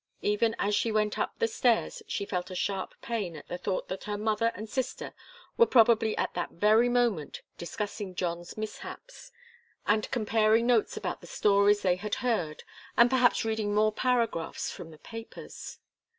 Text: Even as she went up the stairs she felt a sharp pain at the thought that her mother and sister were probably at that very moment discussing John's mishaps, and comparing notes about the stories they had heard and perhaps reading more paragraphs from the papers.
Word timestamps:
Even 0.23 0.55
as 0.57 0.73
she 0.73 0.91
went 0.91 1.19
up 1.19 1.37
the 1.37 1.47
stairs 1.47 2.01
she 2.07 2.25
felt 2.25 2.49
a 2.49 2.55
sharp 2.55 2.95
pain 3.03 3.35
at 3.35 3.47
the 3.49 3.57
thought 3.59 3.87
that 3.87 4.05
her 4.05 4.17
mother 4.17 4.51
and 4.55 4.67
sister 4.67 5.13
were 5.57 5.67
probably 5.67 6.17
at 6.17 6.33
that 6.33 6.49
very 6.49 6.89
moment 6.89 7.43
discussing 7.55 8.15
John's 8.15 8.57
mishaps, 8.57 9.31
and 9.85 10.09
comparing 10.09 10.65
notes 10.65 10.97
about 10.97 11.21
the 11.21 11.27
stories 11.27 11.83
they 11.83 11.97
had 11.97 12.15
heard 12.25 12.63
and 12.97 13.11
perhaps 13.11 13.45
reading 13.45 13.75
more 13.75 13.91
paragraphs 13.91 14.71
from 14.71 14.89
the 14.89 14.97
papers. 14.97 15.77